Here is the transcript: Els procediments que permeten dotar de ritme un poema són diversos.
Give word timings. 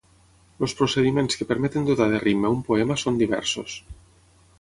Els 0.67 0.73
procediments 0.77 1.37
que 1.41 1.45
permeten 1.51 1.85
dotar 1.89 2.07
de 2.13 2.21
ritme 2.23 2.51
un 2.55 2.65
poema 2.71 2.97
són 3.03 3.21
diversos. 3.21 3.77